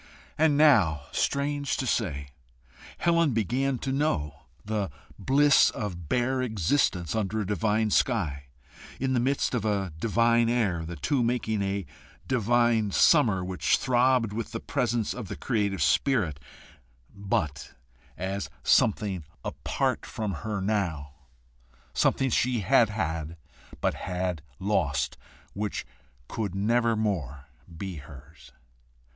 [0.35, 2.29] And now first, strange to say,
[2.97, 4.89] Helen began to know the
[5.19, 8.45] bliss of bare existence under a divine sky,
[8.99, 11.85] in the midst of a divine air, the two making a
[12.27, 16.39] divine summer, which throbbed with the presence of the creative spirit
[17.13, 17.75] but
[18.17, 21.11] as something apart from her now,
[21.93, 23.37] something she had had,
[23.81, 25.15] but had lost,
[25.53, 25.85] which
[26.27, 27.45] could never more
[27.77, 28.51] be hers.